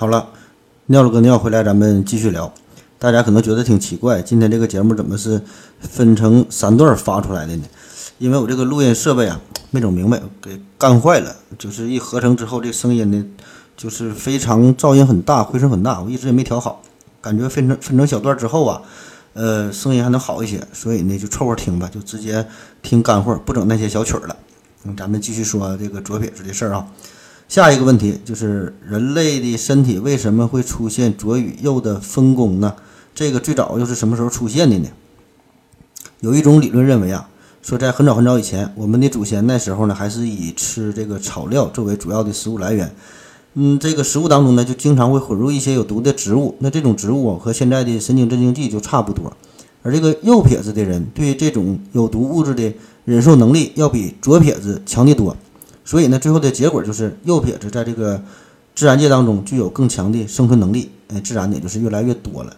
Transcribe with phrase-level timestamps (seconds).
[0.00, 0.28] 好了，
[0.86, 2.54] 尿了个尿回来，咱们继续聊。
[3.00, 5.42] 大家可能觉得挺奇怪，今天这个节目怎么是
[5.80, 7.64] 分成三段发出来的呢？
[8.18, 9.40] 因为我这个录音设备啊
[9.72, 11.34] 没整明白，给干坏了。
[11.58, 13.26] 就是一合成之后，这声音呢
[13.76, 16.00] 就是非常噪音很大，回声很大。
[16.00, 16.80] 我一直也没调好，
[17.20, 18.80] 感觉分成分成小段之后啊，
[19.32, 20.64] 呃，声音还能好一些。
[20.72, 22.46] 所以呢，就凑合听吧，就直接
[22.82, 24.36] 听干货，不整那些小曲儿了。
[24.84, 26.86] 嗯，咱们继续说这个左撇子的事儿啊。
[27.48, 32.74] 下一个问题就是人类的身体为什么会出现左与右的分工呢？
[33.14, 34.88] 这个最早又是什么时候出现的呢？
[36.20, 37.30] 有一种理论认为啊，
[37.62, 42.94] 说在很早很早以前，我们的祖先那时候呢，还是以吃这个草料作为主要的食物来源。
[43.54, 46.54] 嗯，这个食物当中呢，就经常会混入一些有毒的植物。
[46.58, 49.34] 那这种植物和现在的神经镇静剂就差不多。
[49.82, 52.74] 而这个右撇子的人对这种有毒物质的
[53.06, 55.34] 忍受能力要比左撇子强得多。
[55.88, 58.22] 所以呢，最后的结果就是右撇子在这个
[58.74, 62.54] 自然界当中具有更强的生存能力，呃，自然也就是越来越多了。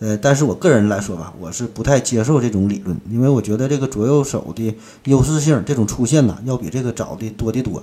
[0.00, 7.80] 呃，但是我个人来说吧，我是不太接受这种理论，因为我觉得这个左右手的优势性这种出现呢，要比这个早的多得多。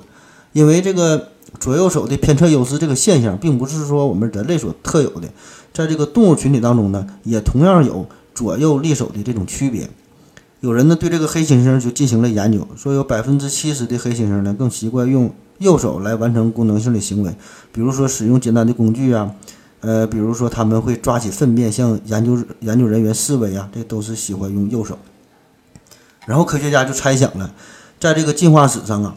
[0.52, 1.30] 因为这个
[1.62, 5.30] 左右手的偏侧优势这个现象，并不是说我们人类所特有的，
[5.74, 8.06] 在这个动物群体当中呢，也同样有
[8.36, 9.90] 左右利手的这种区别。
[10.62, 17.34] 有人呢对这个黑猩猩就进行了研究，说有百分之七十的黑猩猩呢更习惯用右手来完成功能性的行为，
[17.72, 19.32] 比如说使用简单的工具啊，
[19.80, 25.00] 呃，比如说他们会抓起粪便向研究研究人员示威啊，这都是喜欢用右手。
[26.26, 27.54] 然后科学家就猜想了，
[27.98, 29.16] 在这个进化史上啊，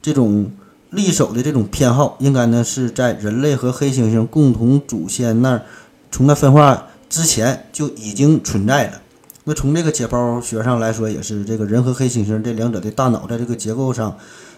[0.00, 0.50] 这种
[0.88, 5.62] 利手的这种偏好应该呢是在人类和黑猩猩共同祖先那儿，
[6.10, 9.02] 从那分化之前就已经存在了。
[9.48, 14.14] 那从这个解剖学上来说，也是这个人和黑猩猩这两者的大脑在这个结构上，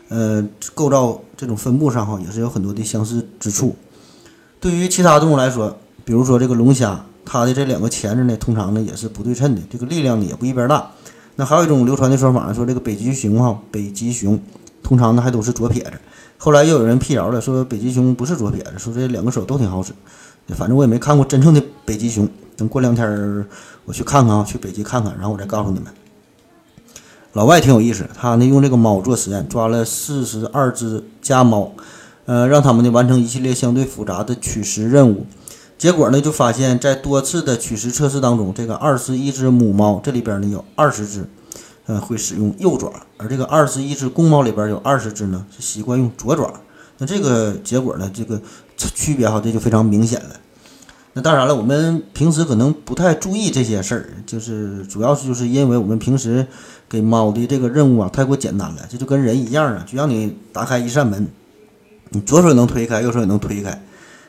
[0.08, 3.77] 呃，构造这种分布上哈，也是有很多的相似之处。
[4.58, 10.91] 对于其他动物来说，比如说这个龙虾，它的这两个钳子呢，通常呢也是不对称的，这个力量呢也不一边大。
[11.36, 14.41] 那还有一种流传的说法，说这个北极熊哈，北极熊
[14.82, 15.93] 通常呢还都是左撇子。
[16.37, 19.93] 后来又有人辟谣了，说北极熊不是左撇子，说这两个手都挺好使。
[20.48, 22.28] 反正我也没看过真正的北极熊，
[22.60, 23.47] 等过两天
[23.87, 25.91] 我去看看啊，去北极看看，然后我再告诉你们。
[27.32, 31.72] 老外挺有意思，他呢用这个猫做实验，抓了四十二只家猫，
[32.26, 35.25] 呃，让他们呢完成一系列相对复杂的取食任务。
[35.78, 41.26] 结果呢就发现，在多次的取食测试当中，这个二十一只母猫这里边呢有二十只，
[41.87, 46.53] 呃，会使用右爪，而这个二十一只公猫里边有二十只呢是习惯用左爪。
[46.99, 48.38] 那这个结果呢，这个。
[48.94, 50.31] 区别哈，这就非常明显了。
[51.12, 56.47] 那当然了，我们平时可能不太注意这些事儿，就是主要是就是因为我们平时
[56.88, 61.26] 给猫的这个任务啊太过简单了，这就跟人一样啊，就让你打开一扇门，
[62.10, 63.82] 你左手能推开，右手也能推开，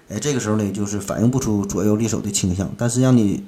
[0.09, 3.43] 哎，这个时候呢就是反映不出左右利手的倾向，但是让你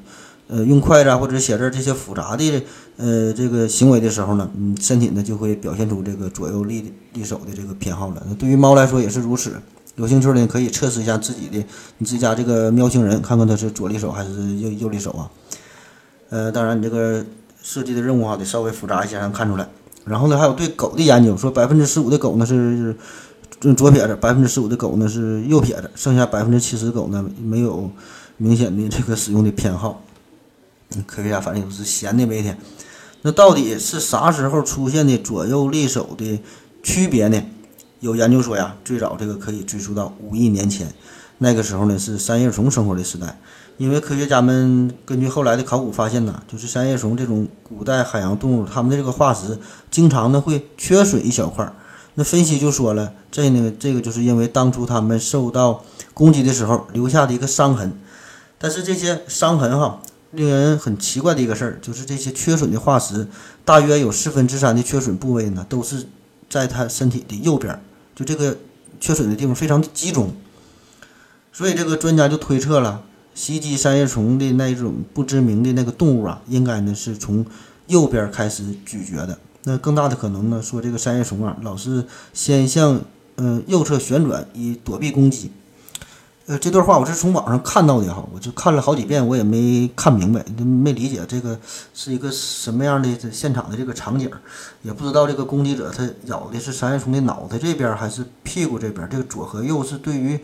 [0.47, 2.63] 呃用筷子啊或者写字这些复杂的
[2.97, 8.23] 呃这个行为的时候呢，嗯，身体呢就会表现出这个左右利利手的这个偏好了。
[8.29, 9.53] 那对于猫来说也是如此。
[9.95, 11.63] 有兴趣的可以测试一下自己的
[11.99, 15.29] 你自己家这个喵星人，看看它是左利手还是右右利手啊？
[16.29, 17.23] 呃，当然你这个
[17.61, 19.69] 设计的任务啊得稍微复杂一些才，能看出来。
[20.05, 22.95] 然后呢，还有对狗的研究，说百分之十五的狗呢是
[23.77, 27.91] 左撇子，百分之十五的狗呢是右撇子，剩下百分之七十狗呢没有
[28.37, 30.01] 明显的这个使用的偏好。
[31.05, 32.57] 科学家反正也是闲的每天。
[33.21, 36.41] 那到底是啥时候出现的左右利手的
[36.81, 37.41] 区别呢？
[38.03, 40.93] 有研究说呀，最早这个可以追溯到五亿年前，
[41.37, 43.39] 那个时候呢是三叶虫生活的时代。
[43.77, 49.57] 因为科学家们根据后来的考古发现呢，就是三叶虫这种古代海洋动物，它们的这个化石
[49.89, 51.73] 经常呢会缺水一小块。
[52.15, 55.81] 那分析就说了，这呢这个就是因为当初它们受到
[56.13, 57.97] 攻击的时候留下的一个伤痕。
[58.59, 63.29] 但是这些伤痕哈，令人很奇怪的一个事儿，就是这些缺损的化石，
[63.63, 66.05] 大约有四分之三的缺损部位呢，都是
[66.49, 67.81] 在它身体的右边。
[68.15, 68.57] 就这个
[68.99, 70.33] 缺损的地方非常的集中，
[71.51, 77.45] 所以这个专家就推测了，袭击三叶虫的那一种不知名的那个动物啊，应该呢是从
[77.87, 79.37] 右边开始咀嚼的。
[79.63, 83.01] 那更大的可能呢，说这个三叶虫啊，老是先向
[83.37, 85.51] 嗯右侧旋转以躲避攻击。
[86.45, 91.57] 呃，这段话我是从网上看到的哈，我就看了好几遍，我也没看明白，没理解这个
[91.93, 94.29] 是一个什么样的现场的这个场景，
[94.81, 100.37] 也不知道这个攻击者他咬的是三叶虫的脑袋这边还是屁股这边，这个左和右是对于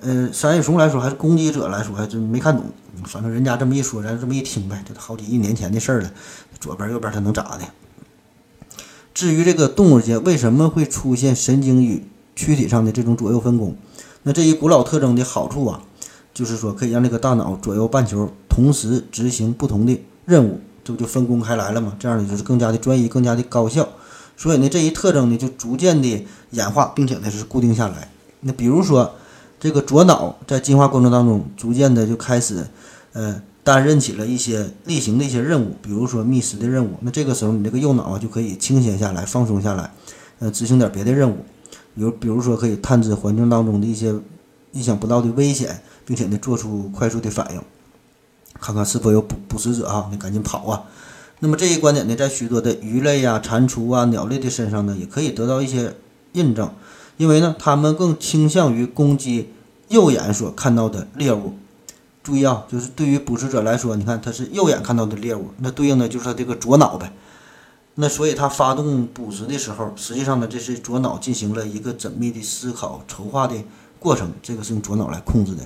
[0.00, 2.66] 呃三叶虫来说还是攻击者来说，还真没看懂。
[3.06, 6.10] 反正人家这么一说，咱这么一听呗，这好几亿年前的事儿了，
[6.60, 7.60] 左边右边它能咋的？
[9.14, 12.04] 至于这个动物界为什么会出现神经与
[12.36, 13.74] 躯体上的这种左右分工？
[14.24, 15.82] 那这一古老特征的好处啊，
[16.32, 21.94] 就是说可以让这个大脑左右半球同时执行不同的任务，这不就分工开来了吗？
[21.98, 23.88] 这样呢就是更加的专一，更加的高效。
[24.36, 28.10] 所以呢，这一特征呢就逐渐的演化，并且呢是固定下来。
[28.40, 29.12] 那比如说，
[29.60, 32.66] 这个左脑在进化过程当中，逐渐的就开始，
[33.12, 36.90] 呃，担任起了一些例行的一些任务，比如说觅食的任务。
[37.02, 39.92] 那这个时候，你这个右脑啊就可以清闲下来，放松下来，
[40.40, 41.36] 呃，执行点别的任务，
[41.94, 44.14] 比如比如说可以探知环境当中的一些
[44.72, 47.60] 意想不到的危险，并且呢做出快速的反应，
[48.60, 50.84] 看看是否有捕捕食者啊，你赶紧跑啊。
[51.40, 55.94] 那么这一观点呢，在许多的鱼类呀、蟾蜍啊、鸟类的身上呢，也可以得到一些
[56.32, 56.70] 印证。
[57.16, 59.52] 因为呢，它们更倾向于攻击
[59.88, 61.54] 右眼所看到的猎物。
[62.22, 67.12] 注意啊，就是对于捕食者来说，你看它是右眼看到的猎物，那对应的就是它这个左脑呗。
[67.94, 73.54] 那所以它发动捕食的时候，实际上呢，这是左脑进行了一个缜密的思考、筹划的
[73.98, 75.62] 过程，这个是用左脑来控制的。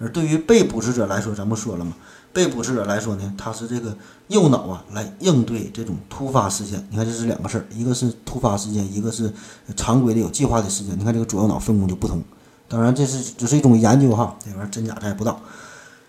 [0.00, 1.94] 而对于被捕食者来说，咱不说了吗？
[2.32, 3.96] 被捕食者来说呢，他是这个
[4.26, 6.84] 右脑啊来应对这种突发事件。
[6.90, 9.32] 你看，这是两个事儿，一个是突发事件，一个是
[9.76, 10.98] 常规的有计划的事件。
[10.98, 12.20] 你看这个左右脑分工就不同。
[12.66, 15.40] 当然，这是只是一种研究哈，这玩意儿真假咱也不知道。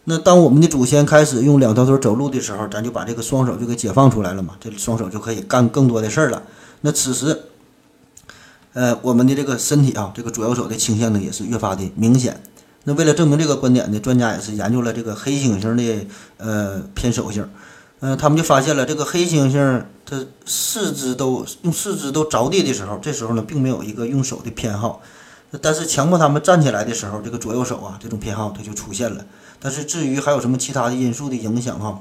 [0.07, 6.43] 那当我们的祖先开始用两条腿走路的时候，咱就把这个双手就给解放出来了嘛，这双手就可以干更多的事儿了。
[6.81, 7.45] 那此时，
[8.73, 12.39] 呃，我们的这个身体啊，这个左右手的倾向呢，也是越发的明显。
[12.83, 16.05] 那为了证明这个观点呢，专家也是研究了这个黑猩猩的
[16.37, 17.49] 呃偏手性，
[18.01, 25.01] 嗯，他们就发现了这个黑猩猩它四肢都用四肢都着地的时候，这时候呢并没有一个用手的偏好，
[25.59, 29.25] 但是强迫他们站起来的时候，这个左右手啊这种偏好它就出现了。
[29.65, 31.99] 但是至于还有什么其他的因素的影响哈，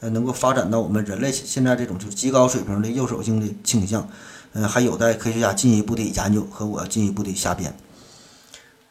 [0.00, 4.06] 呃，能够发展到我们人类现在这种就是极高水平的右手性的倾向，
[4.52, 7.74] 嗯，还有待科学家进一步的研究和我进一步的瞎编。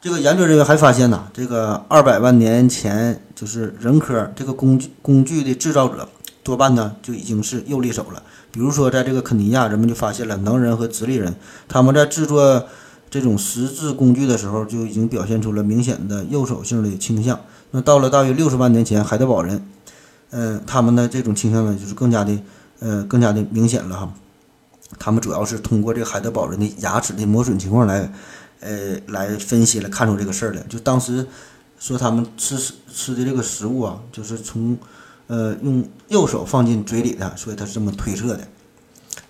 [0.00, 6.08] 这个研究人员还发现呢，这个二百万年前就是人科这个工具工具的制造者
[6.42, 8.20] 多半呢就已经是右利手了。
[8.50, 11.36] 比如说，在这个肯尼亚，人们就发现了能人和直立人，
[11.68, 12.66] 他们在制作
[13.08, 17.38] 这种石质工具的时候就已经表现出了明显的右手性的倾向。
[17.76, 19.62] 那到了大约六十万年前，海德堡人，
[20.30, 22.38] 嗯，他们的这种倾向呢就是更加的
[22.78, 24.10] 呃更加的明显了哈。
[24.98, 28.10] 他们主要是通过这个海德堡人的牙齿的磨损情况来。
[28.58, 30.62] 呃，来分析了，看出这个事儿来。
[30.62, 31.24] 就当时
[31.78, 32.56] 说他们吃
[32.90, 34.76] 吃的这个食物啊，就是从
[35.26, 38.48] 呃用右手放进嘴里的，所以他是这么推测的。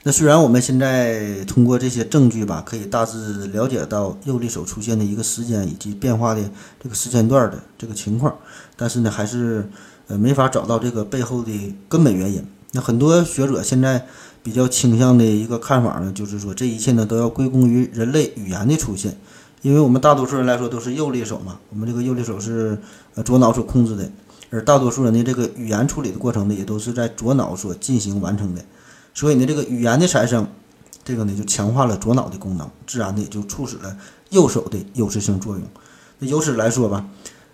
[0.07, 6.49] 那虽然我们现在通过这些证据吧，可以大致了解到右利手出现的一个时间以及变化的
[6.81, 8.33] 这个时间段的这个情况，
[8.77, 9.69] 但是呢，还是
[10.07, 12.47] 呃没法找到这个背后的根本原因。
[12.71, 14.07] 那很多学者现在。
[14.47, 19.19] 比较倾向的一个看法呢，就是说这一切呢都要归功于人类语言的出现，
[19.61, 22.79] 因为我们大多数人来说都是右利手嘛，我们这个右利手是
[23.17, 24.09] 呃左脑所控制的，
[24.51, 28.65] 而大多数人的这个语言处理的过程呢，也都是在左脑所进行完成的，
[29.17, 30.47] 所以呢，这个语言的产生，
[31.03, 33.97] 这个呢就强化了左脑的功能，自然的就促使了
[34.29, 35.67] 右手的优势性作用。
[36.19, 37.09] 那由此来说吧，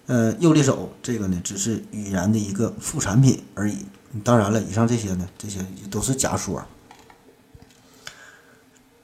[0.07, 3.77] 呃，右利手这个呢只是语言的一个副产品而已。
[4.25, 6.65] 当然了，以上这些呢，这些都是假说。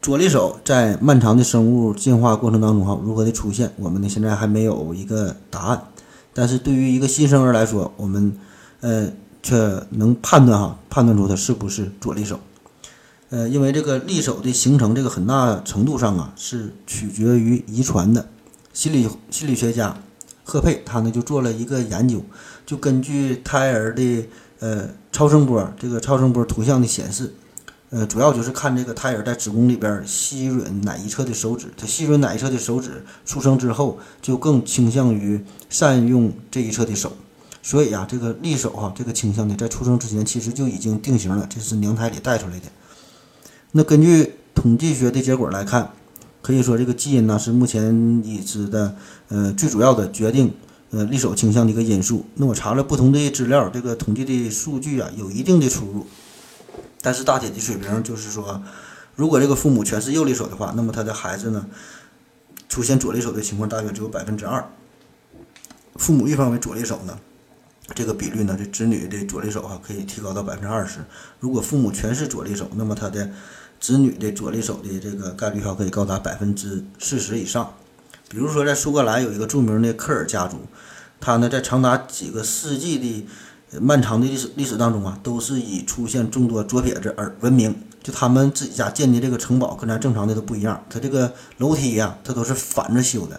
[0.03, 5.85] 左利手在漫长的生物进化过程当中，哈，如何的出现，我们呢现在还没有一个答案。
[6.35, 8.37] 但是对于一个新生儿来说，我们
[8.81, 9.13] 呃
[9.49, 12.39] 却能判断哈，判断出他是不是左利手。
[13.31, 18.29] 呃，因为这个利手的形成，这个很大程度上啊是取决于遗传的。
[18.75, 19.97] 心理心理学家
[20.45, 22.23] 赫佩他呢就做了一个研究，
[22.67, 24.29] 就根据胎儿的
[24.59, 27.33] 呃超声波，这个超声波图像的显示。
[27.91, 37.17] 呃，主要就是看这个胎儿在子宫里边吸吮哪一侧的手指，他吸吮哪一侧的手指，出生之后就更倾向于善用这一侧的手。
[37.63, 42.67] 所以呀，这个利手哈，这个倾向呢，在出生之前其实就已经定型了，这是娘胎里带出来的。
[43.73, 45.93] 那根据统计学的结果来看，
[46.41, 48.97] 可以说这个基因呢是目前已知的
[49.29, 50.55] 呃最主要的决定
[50.91, 52.25] 呃利手倾向的一个因素。
[52.37, 56.07] 那我查了不同的资料，这个统计的数据啊有一定的出入。
[57.03, 58.63] 但是大体的水平就是说，
[59.15, 61.67] 如果这个父母全是右利手的话，那么他的孩子呢，
[62.69, 64.69] 出现左利手的情况大约只有百分之二。
[65.97, 67.19] 父母一方为左利手呢，
[67.95, 71.01] 这个比率呢，这子女的左利手啊可以提高到百分之二十。
[71.41, 73.31] 如果父母全是左利手，那么他的
[73.81, 77.75] 子女的左利手的这个概率哈可以高达百分之四十以上。
[78.29, 80.59] 比如说在苏格兰有一个著名的科尔家族，
[81.21, 83.27] 他呢在长达几个世纪的。
[83.83, 87.77] 漫长的历史历史当中啊，都是以出现众多左撇子而闻名。
[88.03, 90.83] 就他们自己家建的这个城堡，跟咱正常的都不一样。
[90.89, 93.39] 他这个楼梯呀，它都是反着修的。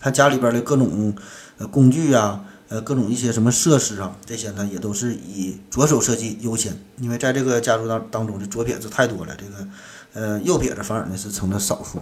[0.00, 1.14] 他家里边的各种
[1.58, 9.68] 呃工具啊，呃各种一些什么设施啊，这些呢也都是以左手设计优先，因为在这个家族当当中的左撇子太多了，这个
[10.14, 12.00] 呃右撇子反而呢是成了少数。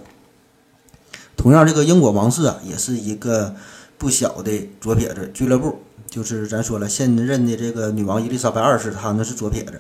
[1.36, 3.54] 同样，这个英国王室啊，也是一个
[3.98, 5.80] 不小的左撇子俱乐部。
[6.08, 9.72] 就是咱说了，现任的这个女王伊丽莎白二世，她那是左撇子；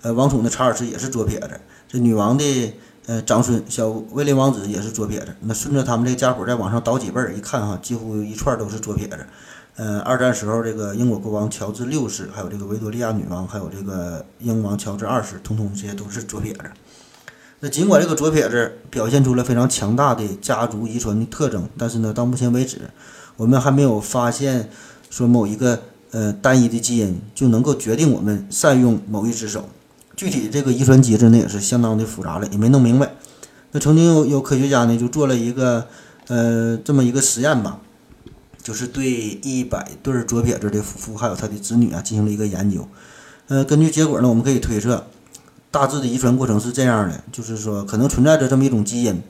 [0.00, 1.60] 呃，王储呢查尔斯也是左撇子。
[1.88, 2.72] 这女王的
[3.06, 5.34] 呃长孙小威廉王子也是左撇子。
[5.40, 9.26] 那顺着他们这个家谱再往上倒几辈儿，一看哈，几乎一串都是左撇子。
[9.76, 16.60] 呃，二战时候这个英国国王乔治六世，还有这个维多利亚女王，还有这个英王乔治二世，通通这些都是左撇子。
[17.60, 22.80] 那尽管这个左撇子表现出了非常强大的家族遗传的特征，但是呢，到目前为止，
[23.36, 24.68] 我们还没有发现
[25.08, 25.78] 说某一个
[26.10, 29.68] 呃单一的基因就能够决定我们善用某一只手。
[30.14, 33.10] 具体这个遗传机制呢，也是相当的复杂了，也没弄明白。
[33.70, 35.86] 那曾经有有科学家呢，就做了一个
[36.26, 37.80] 呃这么一个实验吧，
[38.62, 39.10] 就是对
[39.42, 42.88] 一百对左撇子的夫妇还有他的子女啊进行了一个研究。
[43.48, 45.06] 呃，根据结果呢，我们可以推测。
[45.70, 49.22] 大致的遗传过程是这样的，就是说可能存在着这么一种基因，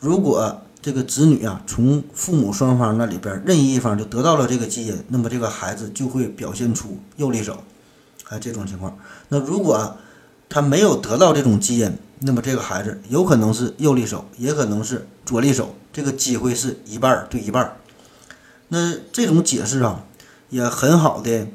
[0.00, 7.62] 如果这个子女啊从父母双方那里边任意一方就得到了这个基因，那么这个孩子就会表现出右利手，
[8.28, 8.98] 啊这种情况。
[9.28, 9.96] 那如果
[10.48, 17.76] 他没有得到这种基因，那么这个孩子有可能是右利手，也可能是左利手，这个机会是一半对一半。
[18.68, 20.04] 那这种解释啊，
[20.50, 21.46] 也很好的。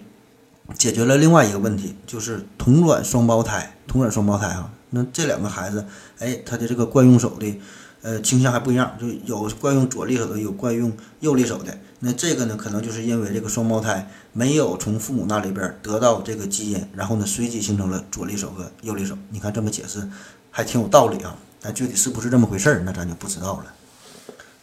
[0.78, 5.86] 解决了另外一个问题，就是同卵双胞胎，同卵双胞胎啊，那这两个孩子，
[6.18, 7.60] 哎，他的这个惯用手的，
[8.02, 11.78] 呃，倾向还不一样，就有惯用左利手的，有惯用右利手的。
[12.00, 19.18] 那这个呢，可能就是因为这个双胞胎没有从父母那里边得到这个基因，然后呢，随机形成了左利手和右利手。
[19.32, 20.08] 你看这么解释
[20.52, 23.66] 还挺有道理啊，但具体是不是这么回事儿，那咱就不知道了。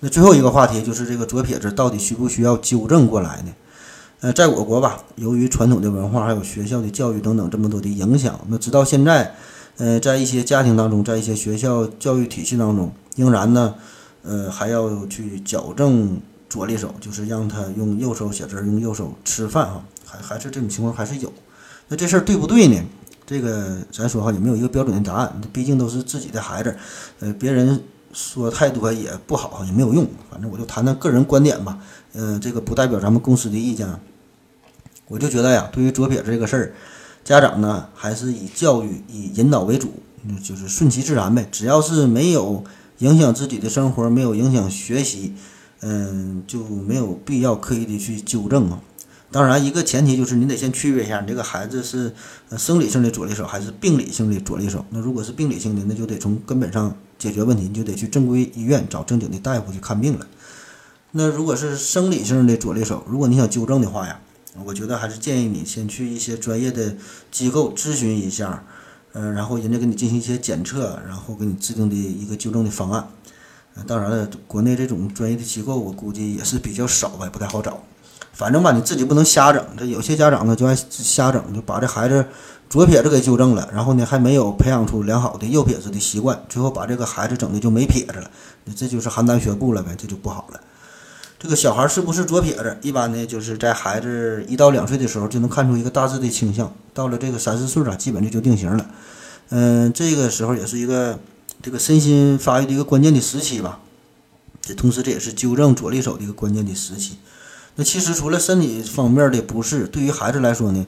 [0.01, 3.53] 那最后一个话题就是这个左撇子到底需不需要纠正过来呢？
[4.21, 9.35] 呃，在我国吧，由于传统的文化，还有学校的教育等等这么多的影响，那直到现在，
[9.77, 13.75] 呃，在一些家庭当中，在一些学校教育体系当中，仍然呢，
[14.23, 21.33] 呃，还要去矫正左利手，就是让他用右手写字，用右手吃饭哈，还还是这种情况还是有。
[21.89, 22.81] 那这事儿对不对呢？
[23.25, 26.77] 这个咱说哈，也没有一个标准的答案，毕竟都是自己的孩子，
[27.21, 27.81] 呃，别人
[28.13, 30.07] 说太多也不好，也没有用。
[30.31, 31.79] 反正我就谈谈个人观点吧。
[32.15, 33.89] 嗯，这个不代表咱们公司的意见。
[35.07, 36.75] 我就觉得呀，对于左撇子这个事儿，
[37.25, 39.93] 家长呢还是以教育、以引导为主，
[40.43, 41.49] 就是顺其自然呗。
[41.51, 42.65] 只要是没有
[42.99, 45.35] 影响自己的生活，没有影响学习，
[45.81, 48.81] 嗯，就没有必要刻意的去纠正啊。
[49.31, 52.15] 当然，一个前提就是你得先区别一下，你这个孩子是
[52.57, 54.85] 生理性的左利手还是病理性的左利手。
[54.89, 60.27] 那如果是病理性的，那就得从根本上解决问题，你就得去正规医院找正经的大夫去看病了。
[61.13, 64.19] 那如果是生理性的左利手，如果你想纠正的话呀，
[64.65, 66.97] 我觉得还是建议你先去一些专业的
[67.31, 68.65] 机构咨询一下，
[69.13, 73.07] 嗯，然后人家给你进行一些检测，然后给你制定的一个纠正的方案。
[73.87, 77.85] 当然了，国内这种专业的机构我估计也是比较少吧，也不太好找。
[78.39, 79.61] 反正吧，你自己不能瞎整。
[79.77, 82.25] 这有些家长呢就爱瞎整，就把这孩子
[82.71, 88.31] 左撇子给纠正了，然后呢还没有培养出良好的右撇子的习惯，最后把这个孩子整的就没撇子了，
[88.65, 90.61] 那这就是邯郸学步了呗，这就不好了。
[91.41, 92.77] 这个小孩是不是左撇子？
[92.81, 96.73] 一般呢，就是在孩子一到两岁的时候就能看出一个大致的倾向。
[96.95, 98.87] 到了这个三四岁了，基本就就定型了。
[99.49, 101.19] 嗯，这个时候也是一个
[101.61, 103.81] 这个身心发育的一个关键的时期吧。
[104.61, 107.19] 这同时这也是纠正左利手的一个关键的时期。
[107.79, 110.85] 那其实除了身体方面的不适，对于孩子来说呢，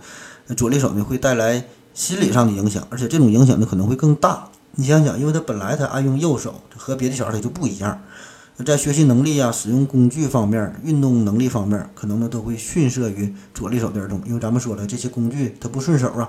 [0.56, 4.48] 左利手呢会带来心理上的影响，而且这种影响呢可能会更大。
[4.72, 8.02] 你想想，因为他本来他爱用右手，和别的小孩他就不一样。
[8.66, 14.20] 在学习能力啊、使用工具方面、运动能力方面，可能呢都会逊色于左利手的儿童。
[14.26, 16.28] 因为咱们说了，这些工具他不顺手啊，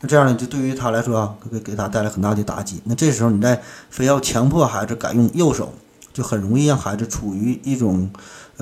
[0.00, 2.82] 那这样呢，就对于他来说啊，会给他带来很大的打击。
[2.84, 5.72] 那这时候你再非要强迫孩子改用右手，
[6.12, 8.10] 就很容易让孩子处于一种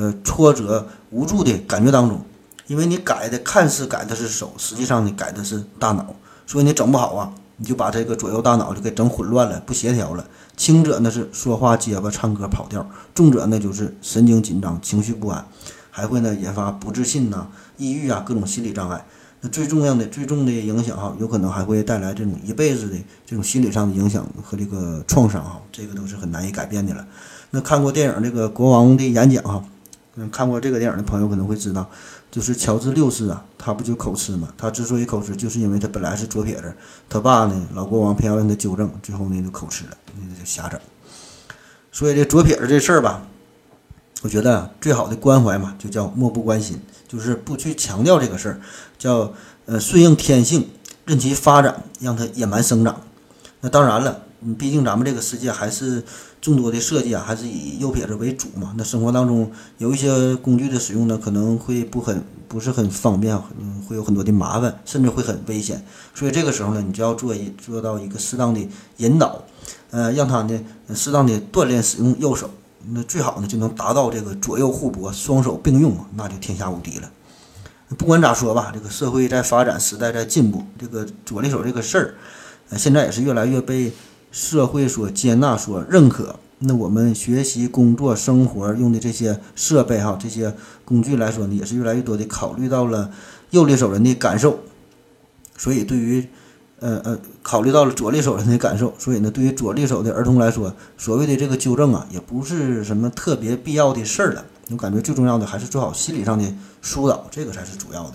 [0.00, 2.24] 呃挫折、无助的感觉当中。
[2.66, 6.14] 因为你改的看似改的是手，实际上你改的是大脑，
[6.46, 10.24] 所以你整不好啊，你就把这个左右大脑就给整混乱了，不协调了。
[10.56, 15.44] 轻者呢是说话结巴、唱歌跑调，重者呢就是神经紧张、情绪不安，
[15.90, 19.04] 还会呢引发不自信呐、抑郁啊各种心理障碍。
[19.40, 27.04] 那最重要的、最重的影响哈，有可能还会带来这种一辈子的这种心理上的影响和这个创伤哈，这个都是很难以改变的了。
[27.50, 29.64] 那看过电影这个《国王的演讲》哈，
[30.16, 31.88] 嗯，看过这个电影的朋友可能会知道。
[32.30, 34.48] 就是乔治六世啊，他不就口吃吗？
[34.56, 36.72] 他之所以口吃，就是因为他本来是左撇子，
[37.08, 40.78] 他爸呢，老国王偏要让他纠正，最后呢就口吃了，那就瞎整。
[41.90, 43.22] 所以这左撇子这事儿吧，
[44.22, 48.60] 我觉得最好的关怀嘛，就叫漠不关心，就是不去强调这个事儿，
[48.96, 49.32] 叫
[49.66, 50.70] 呃顺应天性，
[51.06, 53.00] 任其发展，让它野蛮生长。
[53.60, 56.02] 那当然了，嗯，毕竟咱们这个世界还是
[56.40, 58.74] 众多的设计啊，还是以右撇子为主嘛。
[58.76, 65.84] 那生活当中有一些工具的使用呢，可能会不很不是很方便，嗯，会有很多的麻烦，甚至会很危险。
[66.14, 68.66] 所以这个时候呢，你就要做一做到一个适当的
[68.96, 69.42] 引导，
[69.90, 70.60] 呃，让他呢
[70.94, 72.50] 适当的锻炼使用右手，
[72.92, 77.10] 那最好呢就能达到这个左右互搏、双手并用，那就天下无敌了。
[77.98, 82.14] 不管咋说吧，这个社会在发展，时代在进步，这个左利手这个事儿。
[82.70, 83.92] 呃，现在也是越来越被
[84.30, 86.36] 社会所接纳、所认可。
[86.60, 93.10] 那我们学习、工作、生活用的这些设备哈，这些工具来说呢，也是越来越多的考虑到了
[93.50, 94.60] 右利手人的感受。
[95.56, 96.26] 所以，对于
[96.78, 104.44] 呃呃，考虑到了左利手人的感受，所以呢，对于左利手的儿童来说，所谓的这个纠正啊，也不是什么特别必要的事儿了。
[104.70, 106.44] 我感觉最重要的还是做好心理上的
[106.80, 108.14] 疏导，这个才是主要的。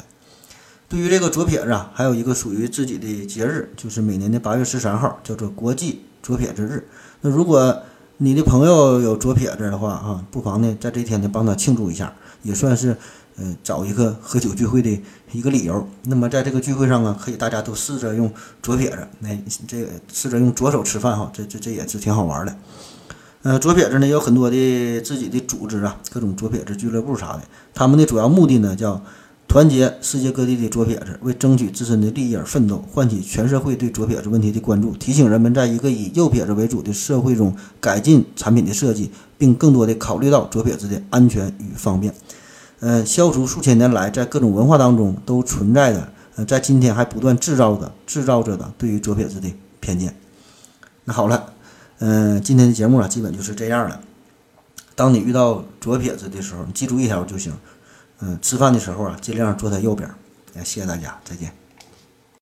[0.87, 6.87] 对于这个左撇子啊，还有一个属于自己的节日，就是每年的八月十三号，叫做国际左撇子日。
[7.21, 7.81] 那如果
[8.17, 12.13] 你的朋友有左撇子的话啊，不妨呢在这天呢帮他庆祝一下，
[12.43, 12.95] 也算是
[13.37, 15.01] 嗯找一个喝酒聚会的
[15.31, 15.87] 一个理由。
[16.03, 19.29] 那么在这个聚会上啊，可以大家都试着用左撇子，那
[19.67, 22.55] 这个试着用左手吃饭哈，这这这也是挺好玩的。
[23.41, 27.41] 呃，左撇子呢有很多的自己的组织啊，各种左撇子俱乐部啥的，
[27.73, 29.01] 他们的主要目的呢叫。
[29.55, 42.13] 团结世界各地的左撇子，为争取自身的利益而奋斗，唤起全社会对左撇子问题的关注，提醒人们在一个以右撇子为主的社会中改进产品的设计，并更多的考虑到左撇子的安全与方便。
[42.81, 49.47] 呃，消除数千年来在各种文化当中都存在的，呃，在今天还不断制造的制造着的对于左撇子的
[49.79, 50.13] 偏见。
[51.05, 51.53] 那好了，
[51.99, 54.01] 嗯，今天的节目啊，基本就是这样了。
[54.95, 57.53] 当你遇到左撇子的时候，你记住一条就行。
[58.19, 60.09] 嗯，吃饭的时候啊，尽量坐在右边。
[60.63, 61.64] 谢谢大家，再见。